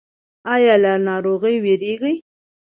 ایا 0.53 0.75
له 0.83 0.93
ناروغۍ 1.07 1.55
ویریږئ؟ 1.63 2.15